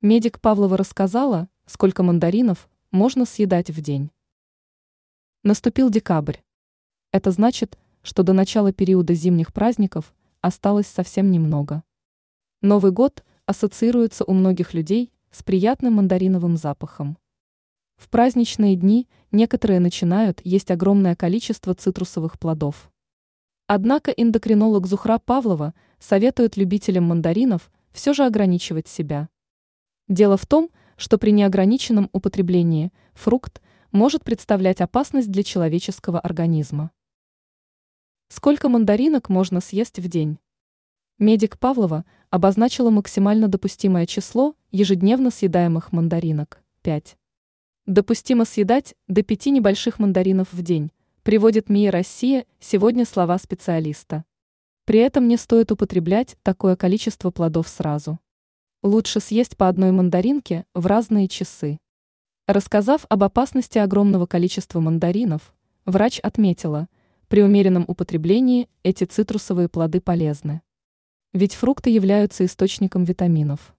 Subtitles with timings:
[0.00, 4.12] Медик Павлова рассказала, сколько мандаринов можно съедать в день.
[5.42, 6.36] Наступил декабрь.
[7.10, 11.82] Это значит, что до начала периода зимних праздников осталось совсем немного.
[12.62, 17.18] Новый год ассоциируется у многих людей с приятным мандариновым запахом.
[17.96, 22.92] В праздничные дни некоторые начинают есть огромное количество цитрусовых плодов.
[23.66, 29.28] Однако эндокринолог Зухра Павлова советует любителям мандаринов все же ограничивать себя.
[30.08, 33.60] Дело в том, что при неограниченном употреблении фрукт
[33.92, 36.90] может представлять опасность для человеческого организма.
[38.28, 40.38] Сколько мандаринок можно съесть в день?
[41.18, 47.18] Медик Павлова обозначила максимально допустимое число ежедневно съедаемых мандаринок– 5.
[47.84, 50.90] Допустимо съедать до 5 небольших мандаринов в день,
[51.22, 54.24] приводит МИА Россия сегодня слова специалиста.
[54.86, 58.18] При этом не стоит употреблять такое количество плодов сразу.
[58.84, 61.78] Лучше съесть по одной мандаринке в разные часы.
[62.46, 65.52] Рассказав об опасности огромного количества мандаринов,
[65.84, 66.86] врач отметила,
[67.26, 70.62] при умеренном употреблении эти цитрусовые плоды полезны.
[71.32, 73.74] Ведь фрукты являются источником витаминов.